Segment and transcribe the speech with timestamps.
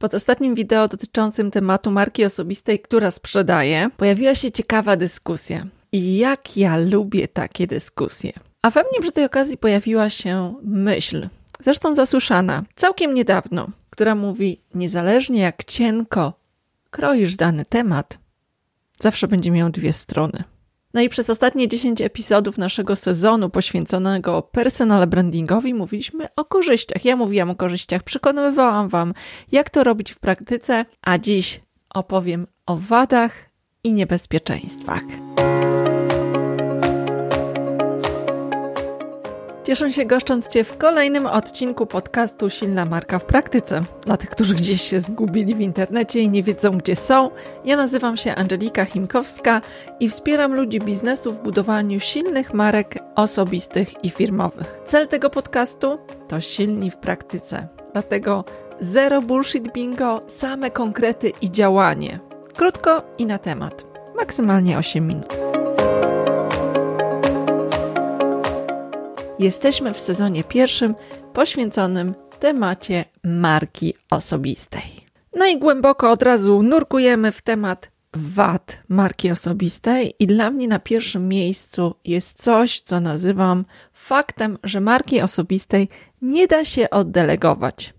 [0.00, 5.66] Pod ostatnim wideo dotyczącym tematu marki osobistej, która sprzedaje, pojawiła się ciekawa dyskusja.
[5.92, 8.32] I jak ja lubię takie dyskusje.
[8.62, 11.28] A we mnie przy tej okazji pojawiła się myśl,
[11.60, 16.32] zresztą zasłyszana całkiem niedawno, która mówi: niezależnie jak cienko
[16.90, 18.18] kroisz dany temat,
[18.98, 20.44] zawsze będzie miał dwie strony.
[20.94, 27.04] No i przez ostatnie 10 epizodów naszego sezonu poświęconego personal brandingowi mówiliśmy o korzyściach.
[27.04, 29.14] Ja mówiłam o korzyściach, przekonywałam Wam,
[29.52, 31.60] jak to robić w praktyce, a dziś
[31.94, 33.50] opowiem o wadach
[33.84, 35.02] i niebezpieczeństwach.
[39.70, 43.82] Cieszę się goszcząc Cię w kolejnym odcinku podcastu Silna Marka w Praktyce.
[44.06, 47.30] Dla tych, którzy gdzieś się zgubili w internecie i nie wiedzą, gdzie są,
[47.64, 49.60] ja nazywam się Angelika Chimkowska
[50.00, 54.80] i wspieram ludzi biznesu w budowaniu silnych marek osobistych i firmowych.
[54.86, 55.98] Cel tego podcastu
[56.28, 57.68] to silni w praktyce.
[57.92, 58.44] Dlatego
[58.80, 62.20] zero bullshit bingo, same konkrety i działanie.
[62.56, 63.86] Krótko i na temat.
[64.16, 65.59] Maksymalnie 8 minut.
[69.40, 70.94] Jesteśmy w sezonie pierwszym
[71.32, 75.06] poświęconym temacie marki osobistej.
[75.36, 80.78] No i głęboko od razu nurkujemy w temat wad marki osobistej, i dla mnie na
[80.78, 85.88] pierwszym miejscu jest coś, co nazywam faktem, że marki osobistej
[86.22, 87.94] nie da się oddelegować.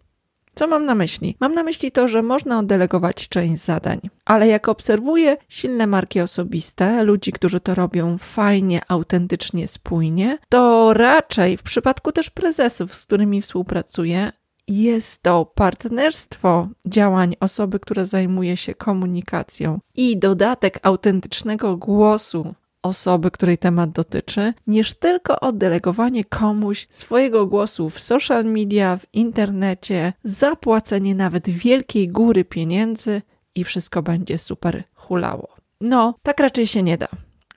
[0.61, 1.35] Co mam na myśli?
[1.39, 7.03] Mam na myśli to, że można oddelegować część zadań, ale jak obserwuję silne marki osobiste,
[7.03, 13.41] ludzi, którzy to robią fajnie, autentycznie, spójnie, to raczej w przypadku też prezesów, z którymi
[13.41, 14.31] współpracuję,
[14.67, 23.57] jest to partnerstwo działań osoby, która zajmuje się komunikacją i dodatek autentycznego głosu osoby, której
[23.57, 31.49] temat dotyczy, niż tylko oddelegowanie komuś swojego głosu w social media, w internecie, zapłacenie nawet
[31.49, 33.21] wielkiej góry pieniędzy
[33.55, 35.47] i wszystko będzie super hulało.
[35.81, 37.07] No, tak raczej się nie da.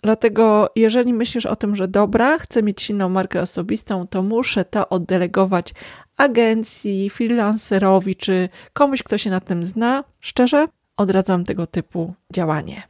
[0.03, 4.89] Dlatego, jeżeli myślisz o tym, że dobra, chcę mieć silną markę osobistą, to muszę to
[4.89, 5.75] oddelegować
[6.17, 12.83] agencji, freelancerowi czy komuś, kto się na tym zna, szczerze, odradzam tego typu działanie.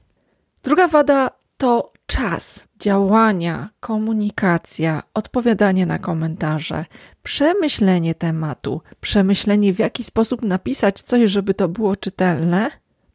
[0.62, 6.84] Druga wada to czas działania, komunikacja, odpowiadanie na komentarze,
[7.22, 12.70] przemyślenie tematu, przemyślenie w jaki sposób napisać coś, żeby to było czytelne,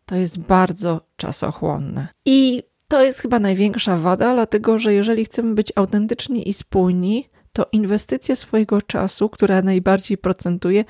[0.06, 2.08] to jest bardzo czasochłonne.
[2.26, 7.66] I to jest chyba największa wada, dlatego że jeżeli chcemy być autentyczni i spójni, to
[7.72, 10.86] inwestycja swojego czasu, która najbardziej procentuje,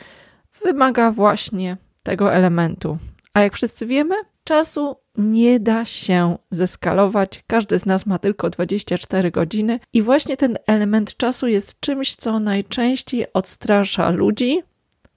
[0.64, 2.98] wymaga właśnie tego elementu.
[3.34, 4.16] A jak wszyscy wiemy,
[4.50, 7.44] czasu nie da się zeskalować.
[7.48, 12.40] Każdy z nas ma tylko 24 godziny, i właśnie ten element czasu jest czymś, co
[12.40, 14.62] najczęściej odstrasza ludzi,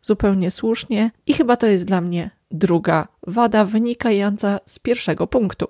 [0.02, 5.66] zupełnie słusznie, i chyba to jest dla mnie druga wada wynikająca z pierwszego punktu.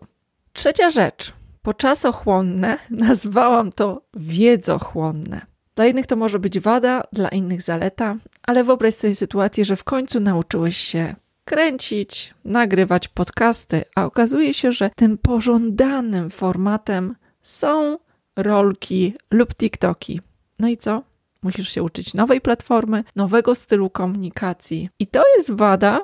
[0.52, 1.32] Trzecia rzecz.
[1.62, 5.40] Po czasochłonne nazwałam to wiedzochłonne.
[5.74, 9.84] Dla jednych to może być wada, dla innych zaleta, ale wyobraź sobie sytuację, że w
[9.84, 11.14] końcu nauczyłeś się
[11.44, 17.98] kręcić, nagrywać podcasty, a okazuje się, że tym pożądanym formatem są
[18.36, 20.20] rolki lub TikToki.
[20.58, 21.02] No i co?
[21.42, 24.88] Musisz się uczyć nowej platformy, nowego stylu komunikacji.
[24.98, 26.00] I to jest wada,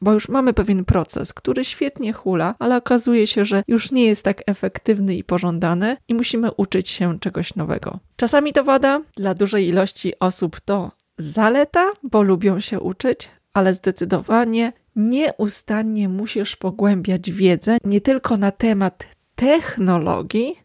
[0.00, 4.22] bo już mamy pewien proces, który świetnie hula, ale okazuje się, że już nie jest
[4.22, 7.98] tak efektywny i pożądany i musimy uczyć się czegoś nowego.
[8.16, 14.72] Czasami to wada, dla dużej ilości osób to zaleta, bo lubią się uczyć, ale zdecydowanie
[14.96, 20.56] nieustannie musisz pogłębiać wiedzę nie tylko na temat technologii,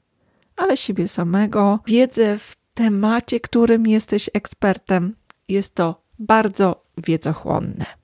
[0.56, 5.16] ale siebie samego, wiedzę w temacie, którym jesteś ekspertem.
[5.48, 8.01] Jest to bardzo wiedzochłonne.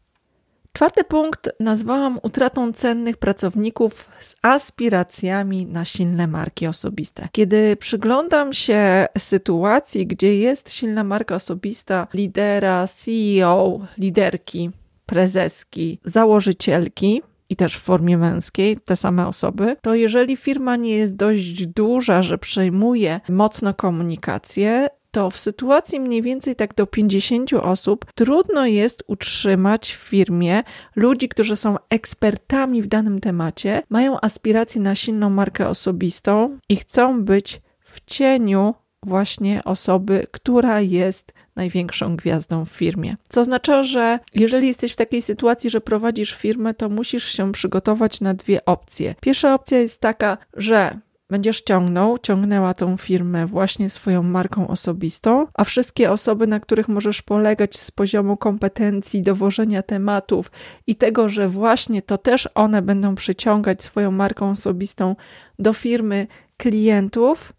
[0.77, 7.27] Czwarty punkt nazwałam utratą cennych pracowników z aspiracjami na silne marki osobiste.
[7.31, 14.71] Kiedy przyglądam się sytuacji, gdzie jest silna marka osobista lidera, CEO, liderki,
[15.05, 21.15] prezeski, założycielki, i też w formie męskiej, te same osoby, to jeżeli firma nie jest
[21.15, 24.87] dość duża, że przejmuje mocno komunikację,
[25.17, 30.63] to w sytuacji mniej więcej tak do 50 osób trudno jest utrzymać w firmie
[30.95, 37.23] ludzi, którzy są ekspertami w danym temacie, mają aspiracje na silną markę osobistą i chcą
[37.23, 43.15] być w cieniu właśnie osoby, która jest największą gwiazdą w firmie.
[43.29, 48.21] Co oznacza, że jeżeli jesteś w takiej sytuacji, że prowadzisz firmę, to musisz się przygotować
[48.21, 49.15] na dwie opcje.
[49.21, 55.63] Pierwsza opcja jest taka, że będziesz ciągnął, ciągnęła tą firmę właśnie swoją marką osobistą, a
[55.63, 60.51] wszystkie osoby, na których możesz polegać z poziomu kompetencji, dowożenia tematów
[60.87, 65.15] i tego, że właśnie to też one będą przyciągać swoją marką osobistą
[65.59, 66.27] do firmy
[66.57, 67.53] klientów,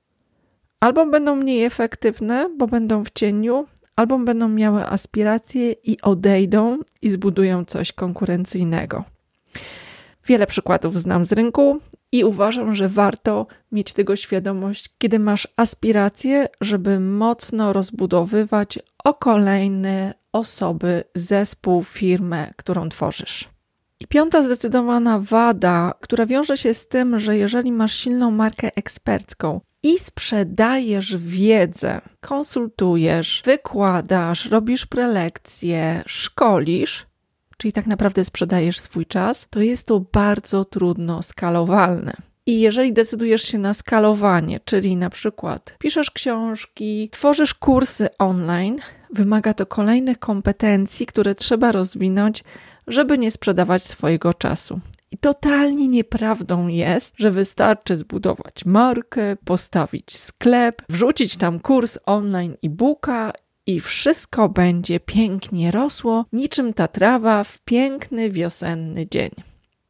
[0.81, 3.65] albo będą mniej efektywne, bo będą w cieniu,
[3.97, 9.05] albo będą miały aspiracje i odejdą i zbudują coś konkurencyjnego.
[10.29, 11.79] Wiele przykładów znam z rynku
[12.13, 20.15] i uważam, że warto mieć tego świadomość, kiedy masz aspiracje, żeby mocno rozbudowywać o kolejne
[20.33, 23.49] osoby, zespół, firmę, którą tworzysz.
[24.01, 29.61] I piąta zdecydowana wada, która wiąże się z tym, że jeżeli masz silną markę ekspercką
[29.83, 37.08] i sprzedajesz wiedzę, konsultujesz, wykładasz, robisz prelekcje, szkolisz,
[37.59, 42.17] czyli tak naprawdę sprzedajesz swój czas, to jest to bardzo trudno skalowalne.
[42.47, 48.77] I jeżeli decydujesz się na skalowanie, czyli na przykład piszesz książki, tworzysz kursy online,
[49.11, 52.45] wymaga to kolejnych kompetencji, które trzeba rozwinąć,
[52.87, 54.81] żeby nie sprzedawać swojego czasu.
[55.11, 63.33] I totalnie nieprawdą jest, że wystarczy zbudować markę, postawić sklep, wrzucić tam kurs online e-booka
[63.69, 69.31] i wszystko będzie pięknie rosło, niczym ta trawa w piękny wiosenny dzień.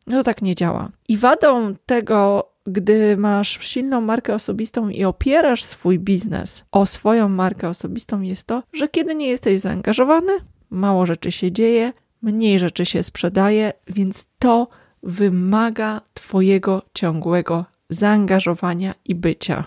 [0.07, 0.89] No tak nie działa.
[1.09, 7.69] I wadą tego, gdy masz silną markę osobistą i opierasz swój biznes o swoją markę
[7.69, 10.33] osobistą, jest to, że kiedy nie jesteś zaangażowany,
[10.71, 11.93] mało rzeczy się dzieje,
[12.23, 14.69] mniej rzeczy się sprzedaje, więc to
[15.03, 19.65] wymaga Twojego ciągłego zaangażowania i bycia.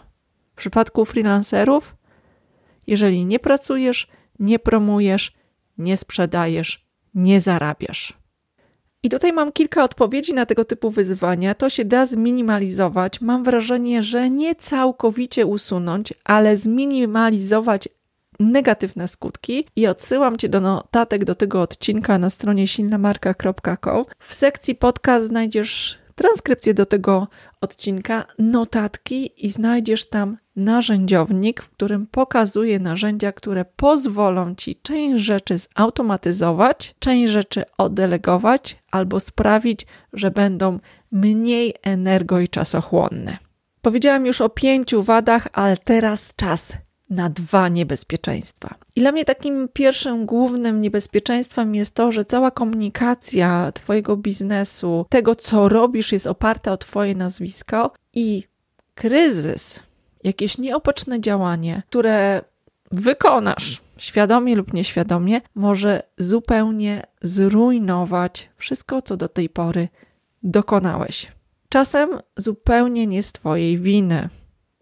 [0.54, 1.96] W przypadku freelancerów,
[2.88, 4.08] jeżeli nie pracujesz,
[4.40, 5.34] nie promujesz,
[5.78, 8.22] nie sprzedajesz, nie zarabiasz.
[9.04, 11.56] I tutaj mam kilka odpowiedzi na tego typu wyzwania.
[11.56, 13.22] To się da zminimalizować.
[13.22, 17.90] Mam wrażenie, że nie całkowicie usunąć, ale zminimalizować
[18.40, 24.06] negatywne skutki i odsyłam Cię do notatek do tego odcinka na stronie silnamarka.com.
[24.20, 27.28] W sekcji podcast znajdziesz transkrypcję do tego
[27.62, 35.58] odcinka, notatki i znajdziesz tam narzędziownik, w którym pokazuję narzędzia, które pozwolą Ci część rzeczy
[35.60, 40.80] zautomatyzować, część rzeczy oddelegować albo sprawić, że będą
[41.12, 43.38] mniej energo i czasochłonne.
[43.82, 46.74] Powiedziałam już o pięciu wadach, ale teraz czas
[47.12, 48.76] na dwa niebezpieczeństwa.
[48.96, 55.36] I dla mnie takim pierwszym głównym niebezpieczeństwem jest to, że cała komunikacja Twojego biznesu, tego
[55.36, 58.44] co robisz, jest oparta o Twoje nazwisko i
[58.96, 59.84] kryzys,
[60.24, 62.42] jakieś nieopoczne działanie, które
[62.92, 69.88] wykonasz świadomie lub nieświadomie, może zupełnie zrujnować wszystko, co do tej pory
[70.44, 71.32] dokonałeś.
[71.70, 74.30] Czasem zupełnie nie z Twojej winy.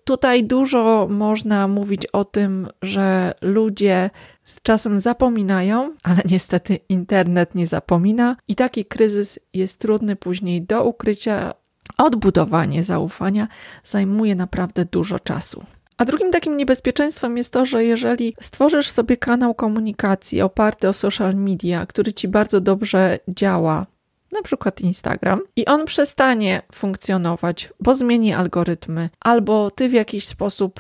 [0.09, 4.09] Tutaj dużo można mówić o tym, że ludzie
[4.43, 10.83] z czasem zapominają, ale niestety internet nie zapomina i taki kryzys jest trudny później do
[10.83, 11.53] ukrycia.
[11.97, 13.47] Odbudowanie zaufania
[13.83, 15.63] zajmuje naprawdę dużo czasu.
[15.97, 21.35] A drugim takim niebezpieczeństwem jest to, że jeżeli stworzysz sobie kanał komunikacji oparty o social
[21.35, 23.85] media, który ci bardzo dobrze działa,
[24.31, 30.79] na przykład Instagram, i on przestanie funkcjonować, bo zmieni algorytmy, albo ty w jakiś sposób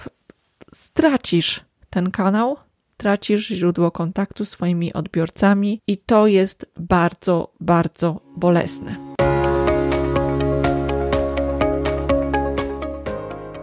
[0.73, 2.57] stracisz ten kanał,
[2.97, 8.95] tracisz źródło kontaktu z swoimi odbiorcami, i to jest bardzo, bardzo bolesne.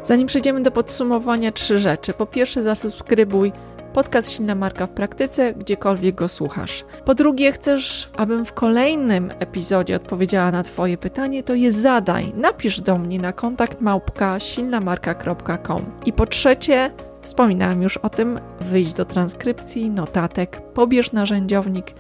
[0.05, 2.13] Zanim przejdziemy do podsumowania, trzy rzeczy.
[2.13, 3.53] Po pierwsze, zasubskrybuj
[3.97, 6.85] podcast Silna Marka w praktyce, gdziekolwiek go słuchasz.
[7.05, 12.33] Po drugie, chcesz, abym w kolejnym epizodzie odpowiedziała na Twoje pytanie, to je zadaj.
[12.35, 15.85] Napisz do mnie na kontakt małpka silnamarka.com.
[16.07, 16.91] I po trzecie,
[17.23, 21.93] wspominałam już o tym, wyjdź do transkrypcji, notatek, pobierz narzędziownik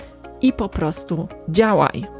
[0.42, 2.15] i po prostu działaj.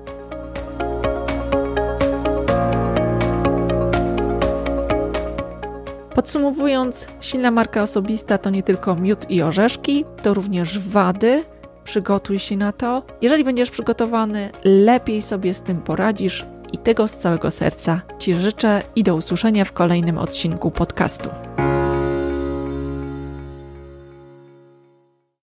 [6.16, 11.44] Podsumowując, silna marka osobista to nie tylko miód i orzeszki, to również wady.
[11.84, 13.02] Przygotuj się na to.
[13.22, 18.82] Jeżeli będziesz przygotowany, lepiej sobie z tym poradzisz i tego z całego serca Ci życzę
[18.96, 21.30] i do usłyszenia w kolejnym odcinku podcastu.